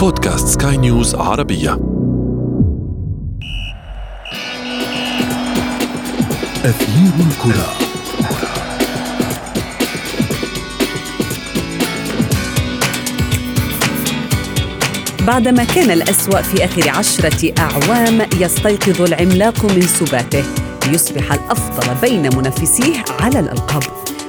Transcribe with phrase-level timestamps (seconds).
[0.00, 1.72] بودكاست سكاي نيوز عربية.
[6.64, 7.66] أثير الكرة.
[15.26, 20.44] بعدما كان الأسوأ في آخر عشرة أعوام يستيقظ العملاق من سباته.
[20.86, 23.82] ليصبح الأفضل بين منافسيه على الألقاب.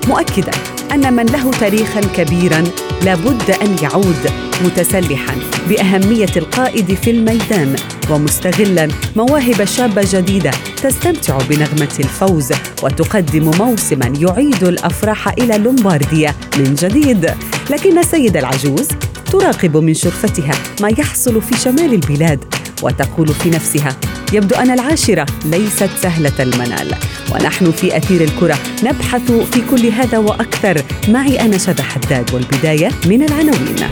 [0.07, 0.51] مؤكدا
[0.91, 2.63] أن من له تاريخا كبيرا
[3.05, 4.31] لابد أن يعود
[4.65, 5.35] متسلحا
[5.69, 7.75] بأهمية القائد في الميدان
[8.09, 10.51] ومستغلا مواهب شابة جديدة
[10.83, 12.51] تستمتع بنغمة الفوز
[12.83, 17.31] وتقدم موسما يعيد الأفراح إلى لومبارديا من جديد.
[17.69, 18.87] لكن السيدة العجوز
[19.31, 22.43] تراقب من شرفتها ما يحصل في شمال البلاد
[22.83, 23.95] وتقول في نفسها
[24.33, 26.95] يبدو أن العاشرة ليست سهلة المنال.
[27.31, 30.81] ونحن في أثير الكرة نبحث في كل هذا وأكثر.
[31.07, 33.89] معي أنا شذى حداد والبداية من العناوين.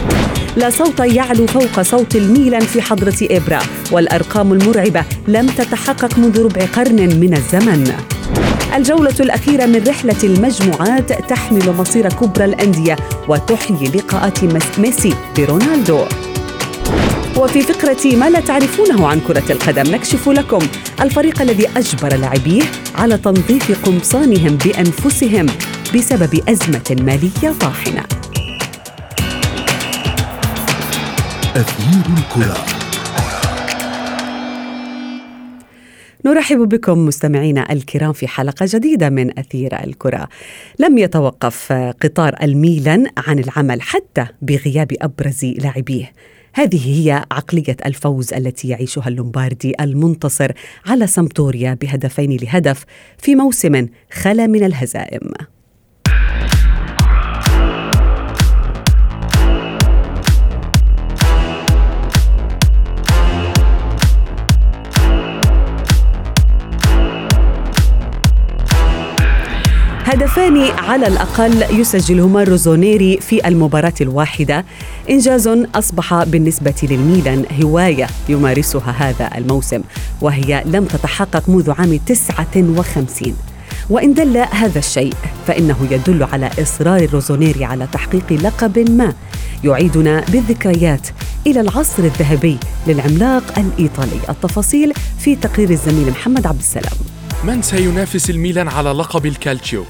[0.57, 3.59] لا صوت يعلو فوق صوت الميلان في حضرة إبرا
[3.91, 7.93] والأرقام المرعبة لم تتحقق منذ ربع قرن من الزمن.
[8.75, 12.95] الجولة الأخيرة من رحلة المجموعات تحمل مصير كبرى الأندية
[13.27, 14.39] وتحيي لقاءات
[14.79, 16.05] ميسي برونالدو.
[17.39, 20.59] وفي فقرة ما لا تعرفونه عن كرة القدم نكشف لكم
[21.01, 22.63] الفريق الذي أجبر لاعبيه
[22.95, 25.45] على تنظيف قمصانهم بأنفسهم
[25.95, 28.03] بسبب أزمة مالية طاحنة
[31.55, 32.65] أثير الكرة
[36.25, 40.29] نرحب بكم مستمعينا الكرام في حلقة جديدة من أثير الكرة.
[40.79, 46.11] لم يتوقف قطار الميلان عن العمل حتى بغياب أبرز لاعبيه.
[46.53, 50.51] هذه هي عقلية الفوز التي يعيشها اللومباردي المنتصر
[50.85, 52.85] على سامبدوريا بهدفين لهدف
[53.17, 55.31] في موسم خلا من الهزائم.
[70.09, 74.65] هدفان على الأقل يسجلهما روزونيري في المباراة الواحدة.
[75.09, 79.81] إنجاز أصبح بالنسبة للميلان هواية يمارسها هذا الموسم
[80.21, 83.35] وهي لم تتحقق منذ عام 59
[83.89, 85.13] وإن دل هذا الشيء
[85.47, 89.13] فإنه يدل على إصرار روزونيري على تحقيق لقب ما
[89.63, 91.07] يعيدنا بالذكريات
[91.47, 94.19] إلى العصر الذهبي للعملاق الإيطالي.
[94.29, 96.93] التفاصيل في تقرير الزميل محمد عبد السلام.
[97.43, 99.85] من سينافس الميلان على لقب الكالتشيو؟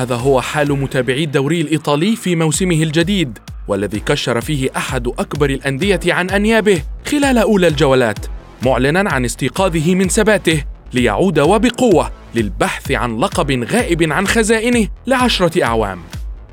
[0.00, 3.38] هذا هو حال متابعي الدوري الإيطالي في موسمه الجديد
[3.68, 8.18] والذي كشر فيه أحد أكبر الأندية عن أنيابه خلال أولى الجولات
[8.62, 15.98] معلنا عن استيقاظه من سباته ليعود وبقوة للبحث عن لقب غائب عن خزائنه لعشرة أعوام.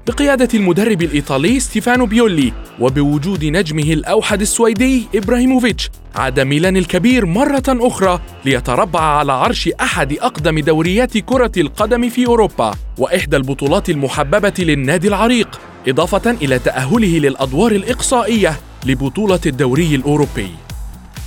[0.07, 8.21] بقيادة المدرب الإيطالي ستيفانو بيولي وبوجود نجمه الأوحد السويدي إبراهيموفيتش عاد ميلان الكبير مرة أخرى
[8.45, 15.59] ليتربع على عرش أحد أقدم دوريات كرة القدم في أوروبا وإحدى البطولات المحببة للنادي العريق
[15.87, 20.51] إضافة إلى تأهله للأدوار الإقصائية لبطولة الدوري الأوروبي.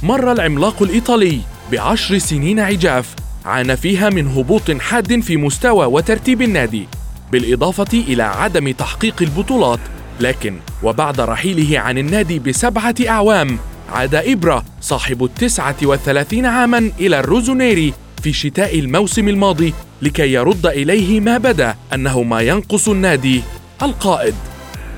[0.03, 1.41] مر العملاق الإيطالي
[1.73, 3.15] بعشر سنين عجاف
[3.45, 6.87] عانى فيها من هبوط حاد في مستوى وترتيب النادي.
[7.33, 9.81] بالإضافة إلى عدم تحقيق البطولات
[10.21, 13.59] لكن وبعد رحيله عن النادي بسبعة أعوام
[13.93, 21.21] عاد إبرا صاحب التسعة والثلاثين عاما إلى الروزونيري في شتاء الموسم الماضي لكي يرد إليه
[21.21, 23.43] ما بدا أنه ما ينقص النادي
[23.83, 24.35] القائد.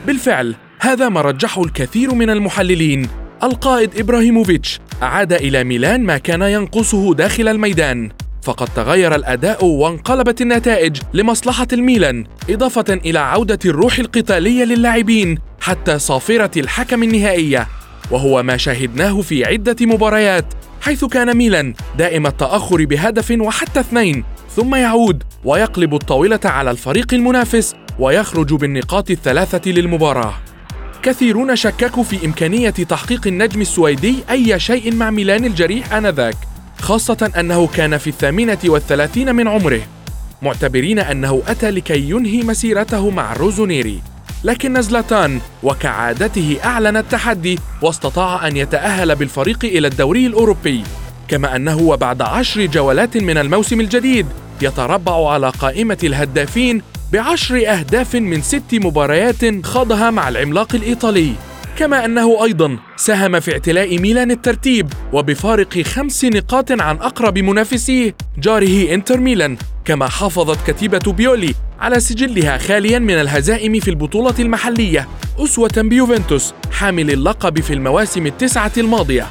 [0.06, 3.08] بالفعل هذا ما رجحه الكثير من المحللين.
[3.42, 8.10] القائد إبراهيموفيتش أعاد إلى ميلان ما كان ينقصه داخل الميدان.
[8.42, 16.50] فقد تغير الأداء وانقلبت النتائج لمصلحة الميلان إضافة إلى عودة الروح القتالية للاعبين حتى صافرة
[16.60, 17.68] الحكم النهائية.
[18.10, 20.44] وهو ما شاهدناه في عدة مباريات
[20.80, 24.24] حيث كان ميلان دائم التأخر بهدف وحتى اثنين
[24.56, 30.34] ثم يعود ويقلب الطاولة على الفريق المنافس ويخرج بالنقاط الثلاثة للمباراة.
[31.02, 36.36] كثيرون شككوا في إمكانية تحقيق النجم السويدي أي شيء مع ميلان الجريح آنذاك.
[36.80, 39.80] خاصة أنه كان في الثامنة والثلاثين من عمره.
[40.42, 44.02] معتبرين أنه أتى لكي ينهي مسيرته مع روزونيري
[44.44, 50.82] لكن زلاتان وكعادته أعلن التحدي واستطاع أن يتأهل بالفريق إلى الدوري الأوروبي.
[51.28, 54.26] كما أنه وبعد عشر جولات من الموسم الجديد
[54.62, 56.82] يتربع على قائمة الهدافين
[57.12, 61.32] بعشر أهداف من ست مباريات خاضها مع العملاق الإيطالي.
[61.78, 68.94] كما أنه أيضا ساهم في اعتلاء ميلان الترتيب وبفارق خمس نقاط عن أقرب منافسيه جاره
[68.94, 75.08] إنتر ميلان كما حافظت كتيبة بيولي على سجلها خاليا من الهزائم في البطولة المحلية
[75.38, 79.26] أسوة بيوفنتوس حامل اللقب في المواسم التسعة الماضية.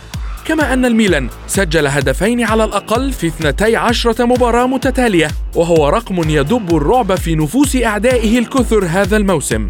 [0.46, 7.16] كما أن الميلان سجل هدفين على الأقل في 12 مباراة متتالية وهو رقم يدب الرعب
[7.16, 9.70] في نفوس أعدائه الكثر هذا الموسم.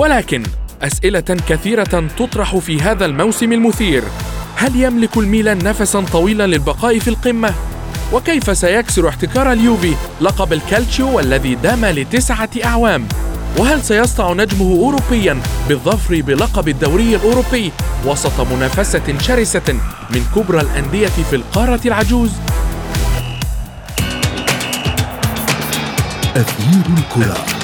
[0.00, 0.42] ولكن
[0.84, 4.02] أسئلة كثيرة تطرح في هذا الموسم المثير
[4.56, 7.54] هل يملك الميلان نفسا طويلا للبقاء في القمة؟
[8.12, 13.08] وكيف سيكسر احتكار اليوفي لقب الكالتشيو والذي دام لتسعة أعوام؟
[13.58, 17.72] وهل سيسطع نجمه أوروبيا بالظفر بلقب الدوري الأوروبي
[18.06, 19.74] وسط منافسة شرسة
[20.10, 22.30] من كبرى الأندية في القارة العجوز؟
[26.36, 27.63] أثير الكرة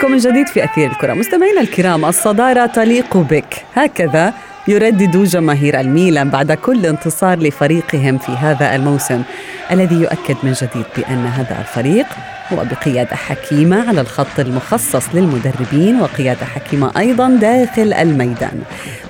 [0.00, 1.14] بكم من جديد في أثير الكرة.
[1.14, 3.64] مستمعينا الكرام الصدارة تليق بك.
[3.74, 4.34] هكذا
[4.68, 9.22] يردد جماهير الميلان بعد كل انتصار لفريقهم في هذا الموسم
[9.70, 12.06] الذي يؤكد من جديد بأن هذا الفريق
[12.52, 18.62] هو بقيادة حكيمة على الخط المخصص للمدربين وقيادة حكيمة أيضا داخل الميدان.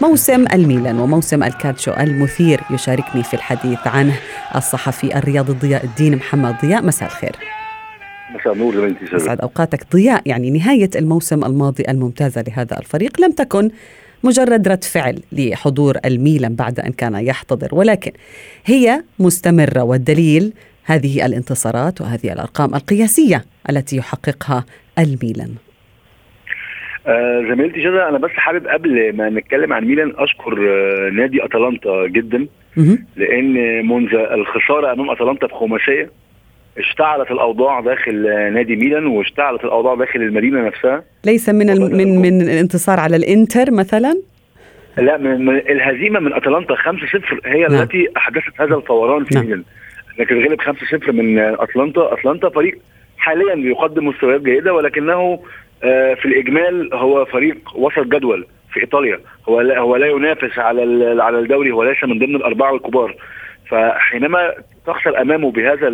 [0.03, 4.15] موسم الميلان وموسم الكالتشو المثير يشاركني في الحديث عنه
[4.57, 6.83] الصحفي الرياضي ضياء الدين محمد ضياء.
[6.83, 7.60] مساء الخير.
[8.35, 9.81] مساء النور زميلتي سلام يسعد أوقاتك.
[9.93, 13.21] ضياء يعني نهاية الموسم الماضي الممتازة لهذا الفريق.
[13.21, 13.71] لم تكن
[14.25, 18.13] مجرد رد فعل لحضور الميلان بعد أن كان يحتضر ولكن
[18.67, 20.53] هي مستمرة والدليل
[20.85, 24.65] هذه الانتصارات وهذه الأرقام القياسية التي يحققها
[24.99, 25.55] الميلان.
[27.07, 32.07] آه زميلتي شذا أنا بس حابب قبل ما نتكلم عن ميلان اشكر آه نادي أتلانتا
[32.07, 32.47] جدا.
[33.17, 33.55] لأن
[33.89, 36.11] منذ الخسارة أمام أتلانتا بخماسية
[36.81, 38.23] اشتعلت الأوضاع داخل
[38.53, 41.03] نادي ميلان واشتعلت الأوضاع داخل المدينة نفسها.
[41.25, 41.67] ليس من
[41.97, 44.15] من من الانتصار على الإنتر مثلا؟
[44.97, 46.81] لا من الهزيمة من أتلانتا 5-0
[47.45, 47.83] هي نعم.
[47.83, 49.45] التي أحدثت هذا الفوران في نعم.
[49.45, 49.65] ميلان.
[50.19, 52.13] لكن غلب 5-0 من أتلانتا.
[52.13, 52.79] أتلانتا فريق
[53.19, 55.41] حاليا يقدم مستويات جيدة ولكنه
[55.83, 59.21] آه، في الإجمال هو فريق وسط جدول في إيطاليا.
[59.49, 60.83] هو لا هو لا ينافس على
[61.23, 61.71] على الدوري.
[61.71, 63.17] هو ليس من ضمن الأربعة الكبار.
[63.69, 64.53] فحينما
[64.93, 65.89] تخسر أمامه بهذا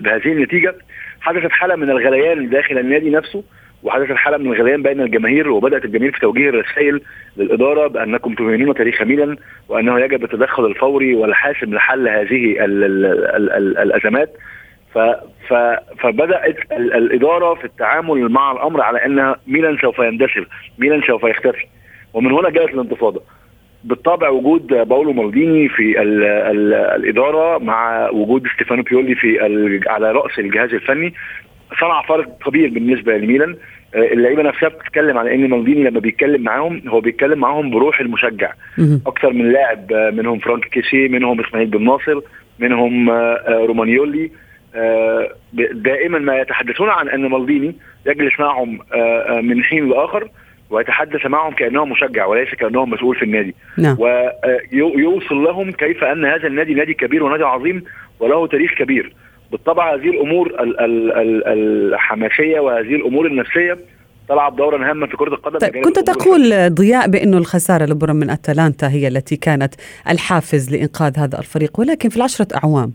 [0.00, 0.74] بهذه النتيجة.
[1.20, 3.44] حدثت حالة من الغليان داخل النادي نفسه
[3.82, 7.00] وحدثت حالة من الغليان بين الجماهير وبدأت الجماهير في توجيه الرسائل
[7.36, 9.36] للإدارة بأنكم تهينون تاريخ ميلان
[9.68, 14.30] وأنه يجب التدخل الفوري والحاسم لحل هذه ال ال ال ال الأزمات.
[14.94, 14.98] ف
[15.48, 15.54] ف
[15.98, 20.48] فبدأت ال الإدارة في التعامل مع الأمر على أن ميلان سوف يندثر
[20.78, 21.66] ميلان سوف يختفي.
[22.14, 23.22] ومن هنا جاءت الانتفاضة.
[23.84, 30.12] بالطبع وجود باولو مالديني في ال ال الإدارة مع وجود ستيفانو بيولي في ال على
[30.12, 31.14] رأس الجهاز الفني
[31.80, 33.56] صنع فرق كبير بالنسبة لميلان.
[33.94, 38.52] آه، اللعيبة نفسها بتتكلم على إن مالديني لما بيتكلم معاهم هو بيتكلم معاهم بروح المشجع.
[39.06, 42.20] أكثر من لاعب آه، منهم فرانك كيسي منهم إسماعيل بن ناصر
[42.58, 44.30] منهم آه، رومانيولي.
[45.72, 47.74] دائما ما يتحدثون عن إن مالديني
[48.06, 48.78] يجلس معهم
[49.42, 50.28] من حين لآخر.
[50.72, 53.54] ويتحدث معهم كانه مشجع وليس كانه مسؤول في النادي.
[53.78, 53.96] نعم.
[54.72, 57.84] ويوصل لهم كيف أن هذا النادي نادي كبير ونادي عظيم
[58.20, 59.14] وله تاريخ كبير.
[59.52, 61.44] بالطبع هذه الأمور ال- ال- ال-
[61.94, 63.78] الحماسية وهذه الأمور النفسية
[64.28, 65.58] تلعب دورا هاما في كرة القدم.
[65.58, 69.74] طيب كنت تقول ضياء بأنه الخسارة لبرا من أتلانتا هي التي كانت
[70.10, 72.92] الحافز لإنقاذ هذا الفريق ولكن في العشرة أعوام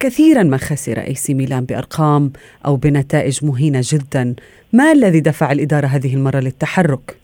[0.00, 2.32] كثيرا ما خسر أي سي ميلان بأرقام
[2.66, 4.34] أو بنتائج مهينة جدا،
[4.72, 7.16] ما الذي دفع الإدارة هذه المرة للتحرك؟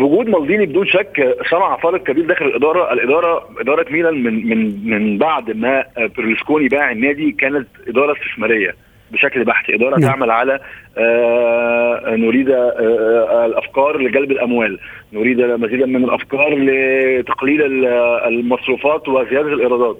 [0.00, 5.18] وجود مالديني بدون شك صنع فارق كبير داخل الإدارة، الإدارة إدارة ميلان من من من
[5.18, 5.84] بعد ما
[6.16, 8.74] بيرلسكوني باع النادي كانت إدارة استثمارية
[9.10, 10.10] بشكل بحت، إدارة نعم.
[10.10, 10.60] تعمل على
[10.98, 14.78] آه، نريد آه، الأفكار لجلب الأموال،
[15.12, 17.84] نريد مزيدا من الأفكار لتقليل ال-
[18.28, 19.98] المصروفات وزيادة الإيرادات.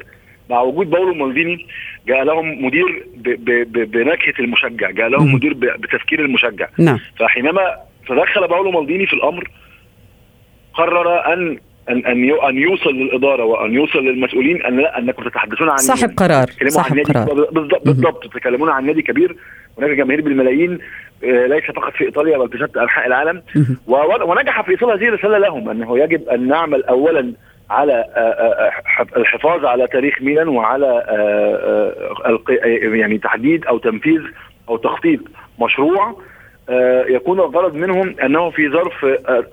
[0.52, 1.66] مع وجود باولو مالديني
[2.06, 3.06] جاء لهم مدير
[3.66, 5.34] بنكهه المشجع، جاء لهم.
[5.34, 6.68] مدير بتفكير المشجع.
[6.78, 6.98] نعم.
[7.18, 7.76] فحينما
[8.08, 9.50] تدخل باولو مالديني في الأمر
[10.74, 15.76] قرر ان ان أن أن يوصل للإدارة وأن يوصل للمسؤولين أن لا أنكم تتحدثون عن
[15.76, 17.50] صاحب قرار عن صاحب نادي قرار.
[17.52, 17.84] بالضبط.
[17.84, 18.24] بالضبط.
[18.24, 19.36] تتكلمون عن نادي كبير
[19.78, 20.78] هناك جماهير بالملايين
[21.24, 23.42] آه، ليس فقط في إيطاليا بل في شتى أنحاء العالم.
[23.86, 27.32] ونجح في إيصال هذه الرسالة لهم أنه يجب أن نعمل اولا
[27.72, 31.04] على آه، آه، آه، الحفاظ على تاريخ ميلان وعلى
[32.78, 34.20] يعني تحديد أو تنفيذ
[34.68, 35.20] أو تخطيط
[35.60, 36.16] مشروع
[37.08, 39.04] يكون الغرض منهم أنه في ظرف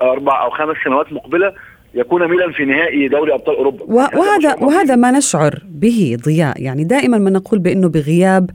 [0.02, 1.54] أربع أو خمس سنوات مقبلة
[1.93, 3.84] يكون ميلان في نهائي دوري أبطال أوروبا.
[3.84, 6.62] و- وهذا وهذا ما نشعر به ضياء.
[6.62, 8.50] يعني دائما ما نقول بأنه بغياب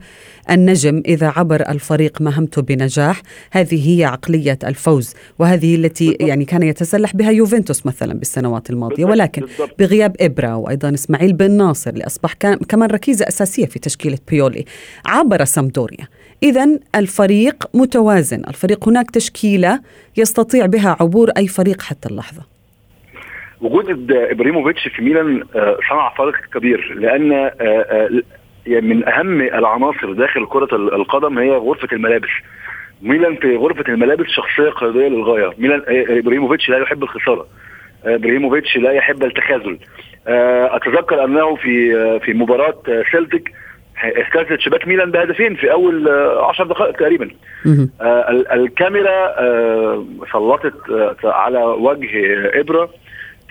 [0.51, 7.15] النجم إذا عبر الفريق مهمته بنجاح هذه هي عقلية الفوز وهذه التي يعني كان يتسلح
[7.15, 8.95] بها يوفنتوس مثلا بالسنوات الماضية.
[8.95, 9.79] بالضبط، ولكن بالضبط.
[9.79, 12.33] بغياب إبرا وأيضا إسماعيل بن ناصر اللي أصبح
[12.69, 14.65] كمان ركيزة أساسية في تشكيلة بيولي
[15.05, 16.07] عبر سامدوريا.
[16.43, 18.41] اذا الفريق متوازن.
[18.47, 19.79] الفريق هناك تشكيلة
[20.17, 22.54] يستطيع بها عبور أي فريق حتى اللحظة.
[23.61, 28.09] وجود إبراهيموفيتش في ميلان آه، صنع فارق كبير لأن آه، آه،
[28.67, 32.29] يعني من أهم العناصر داخل كرة ال- القدم هي غرفة الملابس.
[33.01, 35.49] ميلان في غرفة الملابس شخصية قيادية للغاية.
[35.57, 37.47] ميلان إبراهيموفيتش لا يحب الخسارة.
[38.05, 39.77] إبراهيموفيتش لا يحب التخاذل.
[40.27, 42.75] أتذكر أنه في في مباراة
[43.11, 43.51] سيلتيك
[44.03, 47.29] اهتزت شباك ميلان بهدفين في أول آه، 10 دقائق تقريبا.
[48.53, 49.35] الكاميرا
[50.33, 50.73] سلطت
[51.25, 52.09] على وجه
[52.59, 52.89] إبرة.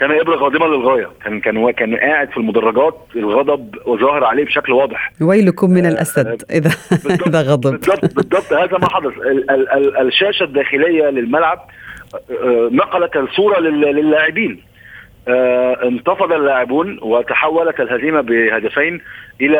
[0.00, 1.10] كان ابره غاضبا للغاية.
[1.24, 5.12] كان كان كان قاعد في المدرجات الغضب وظاهر عليه بشكل واضح.
[5.20, 7.70] ويلكم من الأسد اذا بالضبط- إذا غضب.
[7.70, 9.12] بالضبط بالضبط هذا ما حدث.
[9.18, 11.58] ال- ال- ال- الشاشة الداخلية للملعب
[12.30, 14.52] آه، نقلت الصورة لل- للاعبين.
[14.52, 14.73] آه،
[15.28, 19.00] انتفض اللاعبون وتحولت الهزيمة بهدفين
[19.40, 19.58] إلى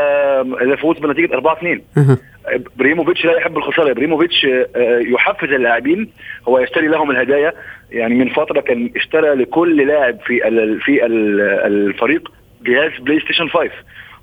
[0.61, 2.19] إلى فوز بنتيجة 4 2 أها.
[2.47, 3.91] إبراهيموفيتش لا يحب الخسارة.
[3.91, 6.11] إبراهيموفيتش آه، يحفز اللاعبين.
[6.49, 7.53] هو يشتري لهم الهدايا.
[7.91, 10.41] يعني من فترة كان اشترى لكل لاعب في
[10.85, 13.71] في ال الفريق جهاز بلاي ستيشن 5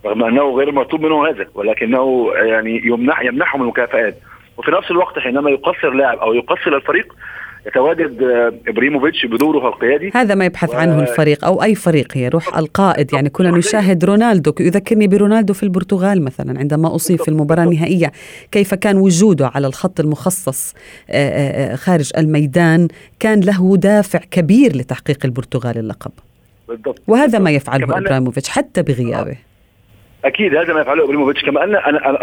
[0.05, 4.15] رغم أنه غير مطلوب منه هذا ولكنه يعني يمنح يمنحهم المكافآت.
[4.57, 7.13] وفي نفس الوقت حينما يقصر لاعب أو يقصر الفريق
[7.67, 10.11] يتواجد آه، إبراهيموفيتش بدوره القيادي.
[10.15, 13.13] هذا ما يبحث و- عنه الفريق أو أي فريق هي روح القائد.
[13.13, 18.11] يعني كنا نشاهد رونالدو يذكرني برونالدو في البرتغال مثلا عندما أصيب في المباراة النهائية.
[18.51, 20.73] كيف كان وجوده على الخط المخصص
[21.09, 22.87] آه، آه، خارج الميدان؟
[23.19, 26.11] كان له دافع كبير لتحقيق البرتغال اللقب.
[26.67, 27.01] بالضبط.
[27.07, 29.35] وهذا ما يفعله إبراهيموفيتش حتى بغيابه.
[30.25, 31.41] أكيد هذا ما يفعله إبراهيموفيتش.
[31.45, 31.75] كما أن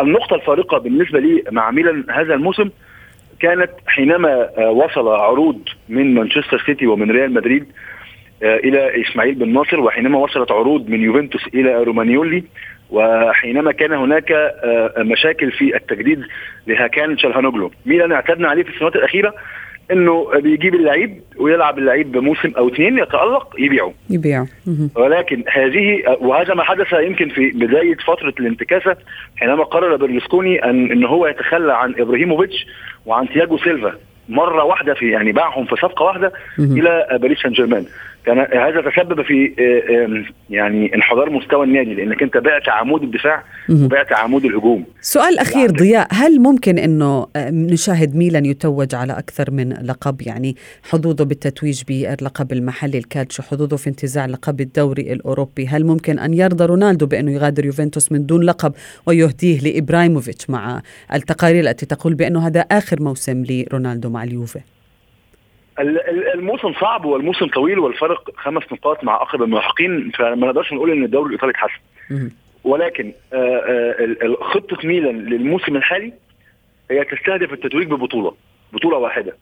[0.07, 2.68] النقطة الفارقة بالنسبة لي مع ميلان هذا الموسم
[3.40, 7.66] كانت حينما آه، وصل عروض من مانشستر سيتي ومن ريال مدريد
[8.42, 12.45] آه، إلى إسماعيل بن ناصر وحينما وصلت عروض من يوفنتوس إلى رومانيولي
[12.90, 16.23] وحينما كان هناك آه، مشاكل في التجديد
[16.66, 19.35] لهاكان تشالهانوغلو ميلان اعتدنا عليه في السنوات الأخيرة؟
[19.92, 24.47] إنه بيجيب اللعيب ويلعب اللعيب بموسم أو اثنين يتألق يبيعه يبيعه.
[24.97, 28.97] ولكن هذه وهذا ما حدث يمكن في بداية فترة الانتكاسة
[29.37, 32.66] حينما قرر برلسكوني ان إن هو يتخلى عن إبراهيموفيتش
[33.07, 33.92] وعن تياجو سيلفا
[34.28, 36.33] مرة واحدة في يعني باعهم في صفقة واحدة.
[36.59, 37.85] إلى باريس سان جيرمان
[38.26, 43.44] كان هذا تسبب في آه، يعني انحدار مستوى النادي لأنك أنت بعت عمود الدفاع.
[43.70, 44.84] وبعت عمود الهجوم.
[45.00, 50.56] سؤال أخير ضياء هل ممكن أنه آه، نشاهد ميلان يتوج على أكثر من لقب؟ يعني
[50.90, 55.66] حظوظه بالتتويج باللقب المحلي الكالتشو حظوظه في انتزاع لقب الدوري الأوروبي.
[55.66, 58.72] هل ممكن أن يرضى رونالدو بأنه يغادر يوفنتوس من دون لقب
[59.06, 60.82] ويهديه لإبراهيموفيتش مع
[61.14, 64.77] التقارير التي تقول بأنه هذا آخر موسم لرونالدو مع اليوفي؟ ال- ال-
[65.78, 71.26] الموسم صعب والموسم طويل والفرق خمس نقاط مع أقرب الملاحقين فما نقدرش نقول إن الدوري
[71.26, 71.80] الإيطالي اتحسن.
[72.64, 76.12] ولكن آه، آه، خطة ميلان للموسم الحالي
[76.90, 78.35] هي تستهدف التتويج ببطولة
[78.73, 79.37] بطولة واحدة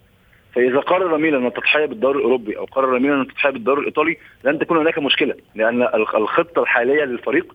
[0.55, 4.99] فإذا قرر ميلان التضحيه بالدوري الأوروبي أو قرر ميلان التضحيه بالدوري الإيطالي لن تكون هناك
[4.99, 7.55] مشكلة لأن ال- الخطة الحالية للفريق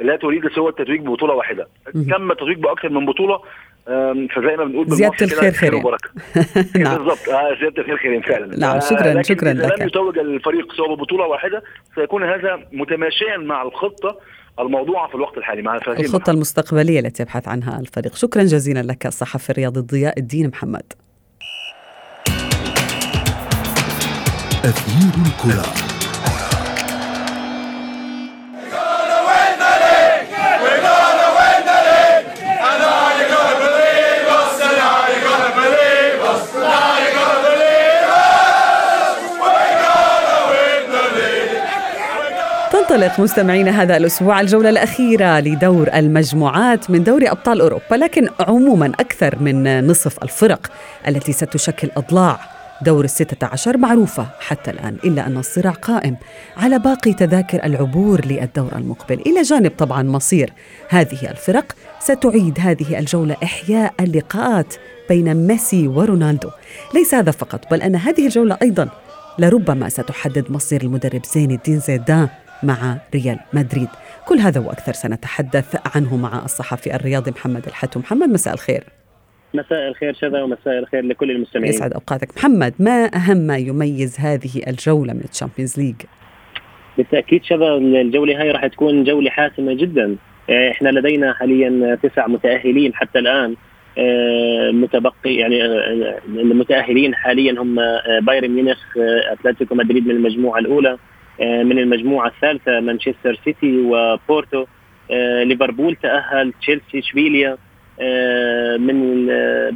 [0.00, 1.68] لا تريد سوى التتويج ببطولة واحدة.
[2.10, 3.40] تم التتويج بأكثر من بطولة
[4.36, 5.80] فزي ما بنقول زيادة الخير خيرين.
[5.80, 6.10] وبركة.
[6.84, 6.96] نعم.
[6.98, 8.58] بالضبط آه زيادة الخير خيرين فعلا.
[8.58, 9.80] نعم، آه، شكراً- لكن شكراً لك.
[9.80, 11.62] لم يتوج الفريق سوى ببطوله واحدة
[11.94, 14.18] سيكون هذا متماشيا مع الخطة
[14.60, 18.14] الموضوعة في الوقت الحالي مع هذه الخطة المستقبلية التي يبحث عنها الفريق.
[18.14, 20.92] شكرا جزيلا لك الصحفي الرياضي ضياء الدين محمد.
[24.64, 25.87] أثير الكرة.
[42.88, 49.42] تنطلق مستمعينا هذا الأسبوع الجولة الأخيرة لدور المجموعات من دوري أبطال أوروبا لكن عموما أكثر
[49.42, 50.70] من نصف الفرق
[51.08, 52.40] التي ستشكل أضلاع
[52.82, 56.16] دور الستة عشر معروفة حتى الآن إلا أن الصراع قائم
[56.56, 59.20] على باقي تذاكر العبور للدور المقبل.
[59.26, 60.52] إلى جانب طبعا مصير
[60.88, 64.74] هذه الفرق ستعيد هذه الجولة إحياء اللقاءات
[65.08, 66.50] بين ميسي ورونالدو.
[66.94, 68.88] ليس هذا فقط بل أن هذه الجولة أيضا
[69.38, 72.28] لربما ستحدد مصير المدرب زين الدين زيدان
[72.62, 73.88] مع ريال مدريد.
[74.26, 78.84] كل هذا وأكثر سنتحدث عنه مع الصحفي الرياضي محمد الحتو محمد مساء الخير.
[79.54, 81.70] مساء الخير شذا ومساء الخير لكل المستمعين.
[81.70, 82.28] يسعد أوقاتك.
[82.36, 85.94] محمد ما أهم ما يميز هذه الجولة من الشامبيونز ليج؟
[86.98, 90.16] بالتأكيد شذا الجولة هاي راح تكون جولة حاسمة جدا.
[90.50, 93.54] آه، إحنا لدينا حاليا تسع متأهلين حتى الآن.
[93.98, 97.76] آه، متبقي يعني آه، المتأهلين حاليا هم
[98.20, 98.78] بايرن ميونخ
[99.32, 100.98] أتلتيكو مدريد من المجموعة الأولى.
[101.40, 104.64] من المجموعة الثالثة مانشستر سيتي وبورتو.
[105.44, 107.56] ليفربول تأهل تشيلسي إشبيليا.
[108.78, 109.26] من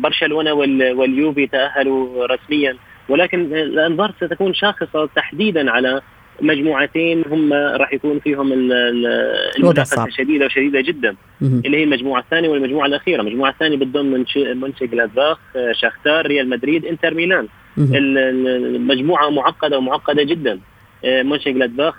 [0.00, 2.76] برشلونة واليوفي تأهلوا رسميا.
[3.08, 6.00] ولكن الأنظار ستكون شاخصة تحديدا على
[6.40, 11.16] مجموعتين هم راح يكون فيهم المنافسة شديدة وشديدة جدا.
[11.42, 15.38] اللي هي المجموعة الثانية والمجموعة الأخيرة، المجموعه الثانية بتضم منشي جلادباخ،
[15.72, 17.48] شختار، ريال مدريد، إنتر ميلان.
[17.78, 20.58] المجموعة معقدة ومعقدة جدا.
[21.04, 21.94] منشي جلادباخ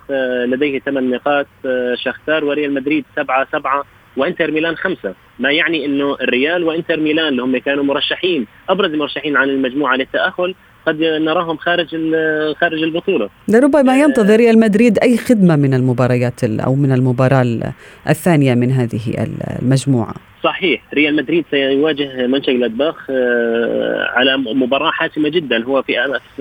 [0.45, 1.48] لديه ثمان نقاط،
[1.93, 3.83] شختار وريال مدريد سبعة سبعة
[4.17, 9.38] وإنتر ميلان خمسة، ما يعني إنه الريال وإنتر ميلان اللي هم كانوا مرشحين أبرز المرشحين
[9.38, 10.55] عن المجموعة للتأهل
[10.86, 11.88] قد نراهم خارج
[12.55, 13.29] خارج البطولة.
[13.48, 17.74] لربما ينتظر ريال مدريد أي خدمة من المباريات أو من المباراة
[18.10, 19.27] الثانية من هذه
[19.62, 20.13] المجموعة.
[20.43, 25.93] صحيح ريال مدريد سيواجه منشا جلادباخ آه، على مباراة حاسمة جدا هو في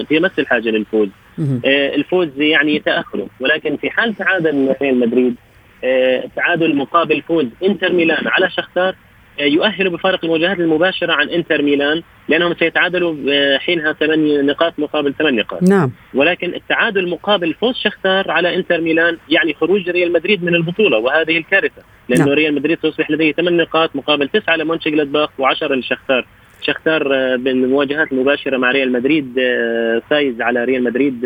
[0.09, 1.09] في أمس الحاجة للفوز.
[1.09, 1.22] آه،
[1.67, 3.27] الفوز يعني تأهله.
[3.41, 5.37] ولكن في حال تعادل ريال مدريد
[5.85, 8.95] آه، تعادل مقابل فوز إنتر ميلان على شختار
[9.41, 13.15] يؤهل بفارق المواجهات المباشرة عن إنتر ميلان لأنهم سيتعادلوا
[13.59, 15.62] حينها ثمان نقاط مقابل ثمان نقاط.
[15.62, 15.91] نعم.
[16.15, 21.39] ولكن التعادل مقابل فوز شختار على إنتر ميلان يعني خروج ريال مدريد من البطولة وهذه
[21.39, 21.83] الكارثة.
[22.09, 22.35] لأنه نعم.
[22.35, 26.27] ريال مدريد سيصبح لديه ثمان نقاط مقابل تسعة لمونشي جلادباخ و10 للشختار
[26.62, 31.25] شختار آه، بالمواجهات المباشره مع ريال مدريد آه، فايز على ريال مدريد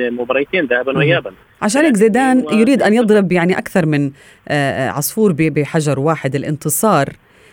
[0.67, 1.33] ذهابا وإيابا وايابا.
[1.63, 4.11] عشان زيدان يريد أن يضرب يعني أكثر من
[4.49, 6.35] آه، عصفور بحجر واحد.
[6.35, 7.09] الانتصار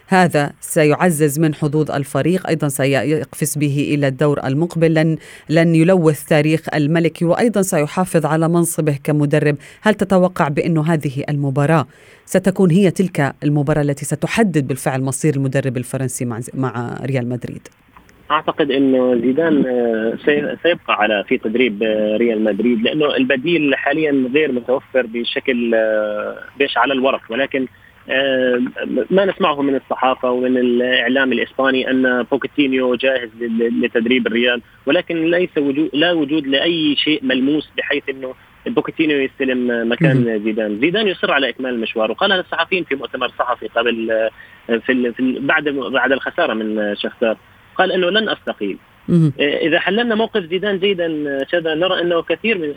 [0.08, 5.18] هذا سيعزز من حظوظ الفريق أيضا سيقفز به إلى الدور المقبل لن,
[5.50, 9.56] لن يلوث تاريخ الملكي وأيضا سيحافظ على منصبه كمدرب.
[9.82, 11.88] هل تتوقع بأن هذه المباراة
[12.26, 17.68] ستكون هي تلك المباراة التي ستحدد بالفعل مصير المدرب الفرنسي مع, مع ريال مدريد؟
[18.32, 20.18] أعتقد انه زيدان آه،
[20.64, 26.78] سيبقى على في تدريب آه، ريال مدريد لأنه البديل حاليا غير متوفر بشكل آه، بيش
[26.78, 27.68] على الورق ولكن
[29.10, 33.30] ما نسمعه من الصحافة ومن الإعلام الإسباني أن بوكيتينو جاهز
[33.82, 38.34] لتدريب الريال ولكن ليس وجود لا وجود لأي شيء ملموس بحيث إنه
[38.66, 44.12] بوكيتينيو يستلم مكان زيدان، زيدان يصر على إكمال المشوار وقال للصحفيين في مؤتمر صحفي قبل
[44.12, 47.38] آه، في, في بعد بعد الخسارة من شختار.
[47.76, 48.78] قال إنه لن أستقيل.
[49.40, 51.08] آه، إذا حللنا موقف زيدان جيدا
[51.52, 52.74] شذا نرى إنه كثير من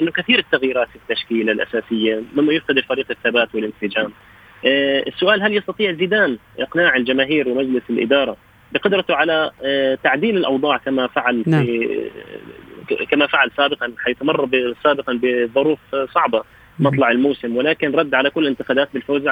[0.00, 4.04] إنه كثير التغييرات في التشكيلة الأساسية مما يفقد الفريق الثبات والانسجام.
[4.04, 4.31] آه،
[4.64, 8.36] السؤال هل يستطيع زيدان إقناع الجماهير ومجلس الإدارة
[8.72, 11.64] بقدرته على آه، تعديل الأوضاع كما فعل نعم.
[11.64, 12.10] في
[13.10, 14.48] كما فعل سابقا حيث مر
[14.84, 15.78] سابقا بظروف
[16.14, 16.42] صعبة
[16.78, 19.22] مطلع الموسم ولكن رد على كل الانتقادات بالفوز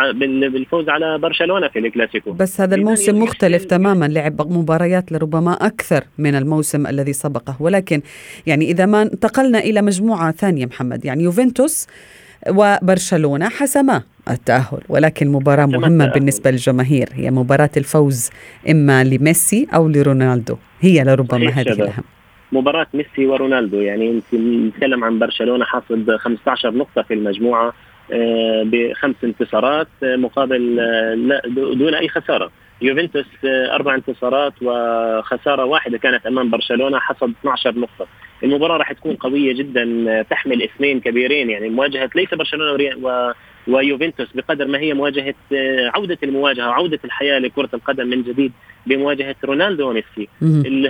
[0.53, 2.33] بالفوز على برشلونة في الكلاسيكو.
[2.33, 8.03] بس هذا الموسم مختلف تماما لعب مباريات لربما أكثر من الموسم الذي سبقه ولكن
[8.47, 11.87] يعني إذا ما انتقلنا إلى مجموعة ثانية محمد يعني يوفنتوس
[12.49, 14.03] وبرشلونة حسما.
[14.33, 18.31] التأهل ولكن مباراة مهمة بالنسبة للجماهير هي مباراة الفوز
[18.71, 22.05] إما لميسي أو لرونالدو هي لربما هذه الأهم.
[22.53, 27.73] مباراة ميسي ورونالدو يعني نتكلم عن برشلونة حاصد 15 نقطة في المجموعة
[28.13, 31.41] آه، بخمس انتصارات آه، مقابل آه،
[31.75, 32.51] دون أي خسارة.
[32.83, 38.07] يوفنتوس أربع انتصارات وخسارة واحدة كانت أمام برشلونة حصد 12 نقطة.
[38.43, 43.33] المباراة راح تكون قوية جدا تحمل اسمين كبيرين يعني مواجهة ليس برشلونة و
[43.69, 45.35] ويوفنتوس بقدر ما هي مواجهة
[45.95, 48.53] عودة المواجهة وعوده الحياة لكرة القدم من جديد
[48.87, 50.29] بمواجهة رونالدو وميسي.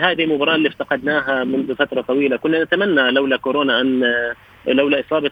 [0.01, 2.37] هذه المباراه اللي افتقدناها منذ فترة طويلة.
[2.37, 4.03] كنا نتمنى لولا كورونا أن
[4.67, 5.31] لولا إصابة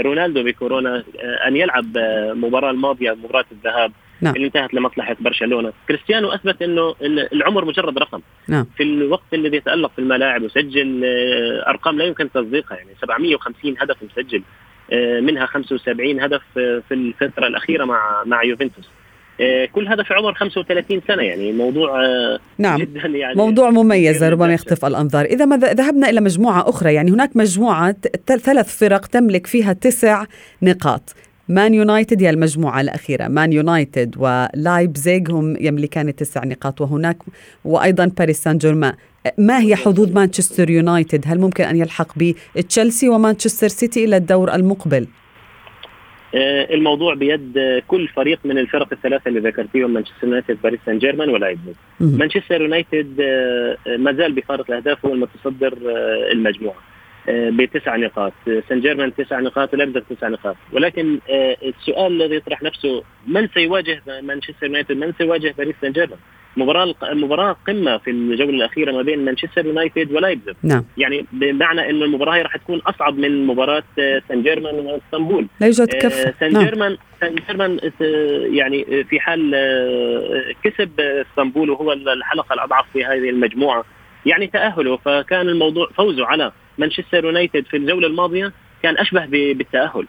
[0.00, 1.04] رونالدو بكورونا
[1.46, 3.92] أن يلعب المباراه الماضية مباراة الذهاب.
[4.20, 4.34] نعم.
[4.34, 6.94] اللي انتهت لمصلحة برشلونة، كريستيانو أثبت إنه
[7.32, 8.20] العمر مجرد رقم.
[8.48, 8.66] نعم.
[8.76, 13.96] في الوقت الذي يتألق في الملاعب وسجل آه، أرقام لا يمكن تصديقها يعني 750 هدف
[14.02, 14.38] مسجل.
[14.38, 14.42] آه،
[15.20, 18.88] منها 75 هدف آه، في الفترة الأخيرة مع مع يوفنتوس.
[19.72, 22.00] كل هذا في عمر 35 سنة يعني موضوع
[22.58, 22.80] نعم.
[22.80, 23.34] جدا يعني.
[23.34, 25.24] موضوع مميز ربما يخطف الأنظار.
[25.24, 30.24] إذا ما ذهبنا إلى مجموعة أخرى يعني هناك مجموعة ثلاث فرق تملك فيها تسع
[30.62, 31.14] نقاط.
[31.48, 33.28] مان يونايتد هي المجموعة الأخيرة.
[33.28, 37.16] مان يونايتد ولايبزيغ هم يملكان التسع نقاط وهناك
[37.64, 38.92] وأيضا باريس سان جيرمان.
[39.38, 42.18] ما هي حظوظ مانشستر يونايتد؟ هل ممكن أن يلحق
[42.56, 45.06] بتشيلسي ومانشستر سيتي إلى الدور المقبل؟
[46.34, 51.28] آه، الموضوع بيد كل فريق من الفرق الثلاثة اللي ذكرتيهم مانشستر يونايتد باريس سان جيرمان
[51.28, 51.74] ولايبزيج.
[52.00, 56.76] مانشستر يونايتد آه، ما زال بفارق الأهداف هو المتصدر آه، المجموعة.
[57.28, 58.32] بتسع نقاط.
[58.68, 60.56] سان جيرمان تسع نقاط ولابزيغ تسع نقاط.
[60.72, 61.18] ولكن
[61.62, 66.18] السؤال الذي يطرح نفسه من سيواجه مانشستر يونايتد؟ من سيواجه باريس سان جيرمان؟
[66.62, 70.54] مباراة مباراة قمة في الجولة الأخيرة ما بين مانشستر يونايتد ولايبزيغ.
[70.62, 70.84] نعم.
[70.96, 75.46] يعني بمعنى إنه المباراة راح تكون أصعب من مباراة آه، سان جيرمان وإسطنبول.
[75.60, 76.64] لا يوجد آه، سان نعم.
[76.64, 79.50] جيرمان سان جيرمان آه، يعني في حال
[80.64, 83.84] كسب إسطنبول وهو الحلقة الأضعف في هذه المجموعة.
[84.26, 90.06] يعني تأهله فكان الموضوع فوزه على مانشستر يونايتد في الجولة الماضية كان أشبه بالتأهل.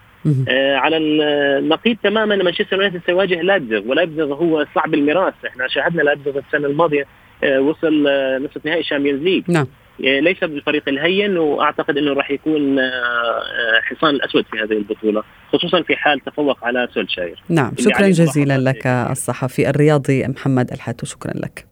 [0.48, 5.34] آه على النقيض تماما مانشستر يونايتد سيواجه لايبزيغ ولايبزيغ هو صعب المراس.
[5.46, 7.06] إحنا شاهدنا لايبزيغ السنة الماضية
[7.44, 9.66] آه وصل آه نصف نهائي الشامبيونز ليج نعم.
[10.04, 15.22] آه، ليس بالفريق الهين وأعتقد إنه راح يكون آه، آه، حصان الأسود في هذه البطولة
[15.52, 17.42] خصوصا في حال تفوق على سولشاير.
[17.48, 17.72] نعم.
[17.78, 21.66] شكرا جزيلا لك الصحفي الرياضي محمد الحاتو شكرا لك.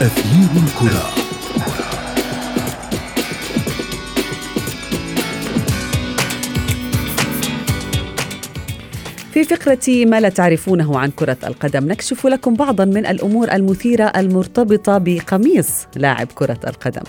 [0.00, 1.37] أثير الكرة.
[9.38, 14.98] في فقرة ما لا تعرفونه عن كرة القدم نكشف لكم بعضا من الأمور المثيرة المرتبطة
[14.98, 17.02] بقميص لاعب كرة القدم.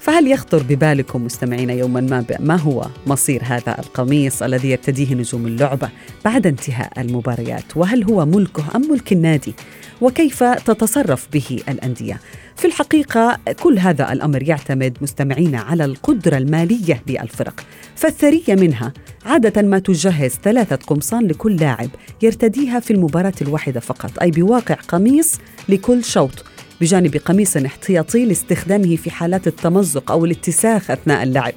[0.00, 5.88] فهل يخطر ببالكم مستمعين يوما ما ما هو مصير هذا القميص الذي يرتديه نجوم اللعبة
[6.24, 9.54] بعد انتهاء المباريات؟ وهل هو ملكه أم ملك النادي؟
[10.00, 12.20] وكيف تتصرف به الأندية.
[12.56, 17.64] في الحقيقة كل هذا الأمر يعتمد مستمعين على القدرة المالية للفرق.
[17.96, 18.92] فالثرية منها
[19.26, 21.88] عادة ما تجهز ثلاثة قمصان لكل لاعب
[22.22, 25.34] يرتديها في المباراة الواحدة فقط أي بواقع قميص
[25.68, 26.44] لكل شوط.
[26.80, 31.52] بجانب قميص احتياطي لاستخدامه في حالات التمزق أو الاتساخ أثناء اللعب.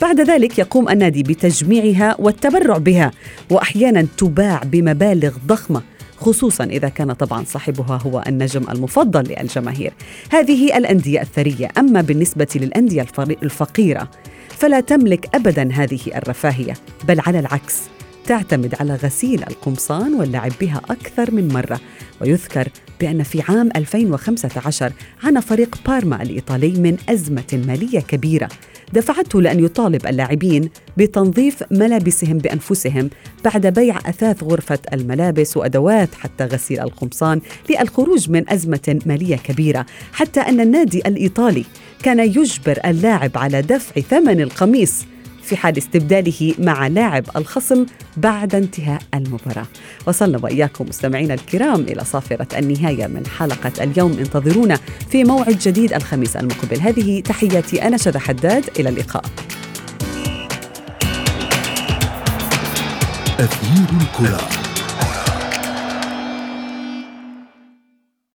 [0.00, 3.10] بعد ذلك يقوم النادي بتجميعها والتبرع بها
[3.50, 5.82] وأحيانا تباع بمبالغ ضخمة.
[6.20, 9.92] خصوصا إذا كان طبعا صاحبها هو النجم المفضل للجماهير.
[10.30, 13.06] هذه الأندية الثرية أما بالنسبة للأندية
[13.42, 14.10] الفقيرة
[14.48, 16.74] فلا تملك أبدا هذه الرفاهية
[17.08, 17.76] بل على العكس
[18.26, 21.80] تعتمد على غسيل القمصان واللعب بها أكثر من مرة.
[22.20, 22.68] ويذكر
[23.00, 24.92] بأن في عام 2015
[25.24, 28.48] عانى فريق بارما الإيطالي من أزمة مالية كبيرة.
[28.92, 33.10] دفعته لأن يطالب اللاعبين بتنظيف ملابسهم بأنفسهم
[33.44, 40.40] بعد بيع أثاث غرفة الملابس وأدوات حتى غسيل القمصان للخروج من أزمة مالية كبيرة حتى
[40.40, 41.64] أن النادي الإيطالي
[42.02, 45.04] كان يجبر اللاعب على دفع ثمن القميص
[45.50, 47.86] في حال استبداله مع لاعب الخصم
[48.16, 49.66] بعد انتهاء المباراة.
[50.06, 54.12] وصلنا وإياكم مستمعينا الكرام إلى صافرة النهاية من حلقة اليوم.
[54.18, 54.78] انتظرونا
[55.10, 56.80] في موعد جديد الخميس المقبل.
[56.80, 58.64] هذه تحياتي أنا شذى حداد.
[58.78, 59.24] إلى اللقاء.
[63.38, 64.69] أثير الكرة.